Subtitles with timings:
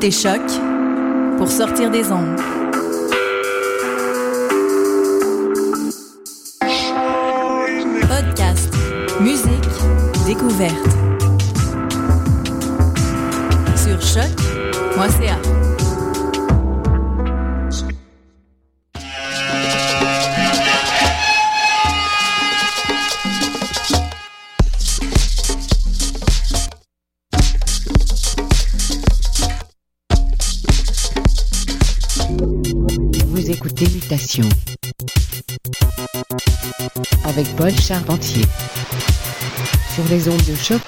[0.00, 0.42] Écoutez Choc
[1.38, 2.57] pour sortir des ondes.
[40.08, 40.80] Sur les de choc,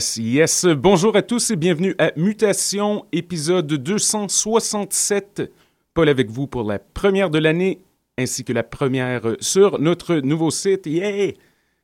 [0.00, 0.64] Yes.
[0.64, 5.52] Bonjour à tous et bienvenue à Mutation, épisode 267.
[5.92, 7.80] Paul avec vous pour la première de l'année,
[8.16, 10.88] ainsi que la première sur notre nouveau site.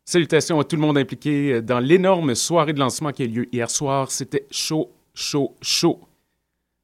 [0.06, 3.48] Salutations à tout le monde impliqué dans l'énorme soirée de lancement qui a eu lieu
[3.52, 4.10] hier soir.
[4.10, 6.00] C'était chaud, chaud, chaud.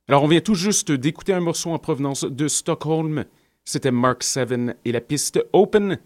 [0.08, 3.24] Alors, on vient tout juste d'écouter un morceau en provenance de Stockholm.
[3.64, 5.98] C'était Mark Seven et la piste Open.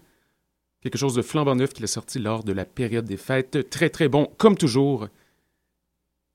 [0.81, 3.69] Quelque chose de flambant neuf qu'il a sorti lors de la période des fêtes.
[3.69, 5.07] Très, très bon, comme toujours.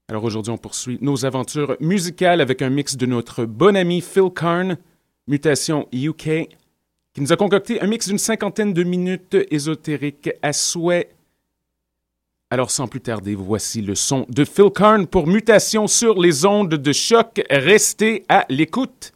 [0.09, 4.31] Alors aujourd'hui, on poursuit nos aventures musicales avec un mix de notre bon ami Phil
[4.35, 4.77] Karn,
[5.27, 6.49] Mutation UK,
[7.15, 11.11] qui nous a concocté un mix d'une cinquantaine de minutes ésotériques à souhait.
[12.51, 16.75] Alors sans plus tarder, voici le son de Phil Karn pour Mutation sur les ondes
[16.75, 17.41] de choc.
[17.49, 19.15] Restez à l'écoute.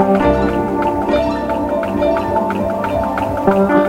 [0.00, 0.22] thank
[3.70, 3.79] you